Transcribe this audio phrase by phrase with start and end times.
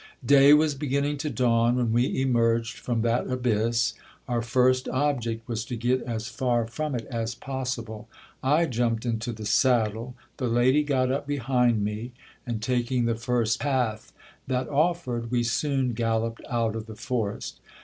[0.25, 3.93] Day was beginning to dawn when we emerged from that abyss.
[4.27, 8.09] Our first object was to get as far from it as possible.
[8.41, 12.13] I jumped into the saddle: the lady got up behind me,
[12.47, 14.11] and taking the first path
[14.47, 17.59] that offered, we soon gal loped out of the forest.